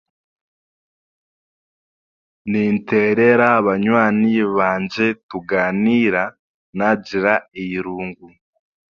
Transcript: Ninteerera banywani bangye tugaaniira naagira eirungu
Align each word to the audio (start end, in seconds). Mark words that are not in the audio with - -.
Ninteerera 2.49 3.49
banywani 3.65 4.33
bangye 4.55 5.07
tugaaniira 5.29 6.23
naagira 6.77 7.33
eirungu 7.61 8.27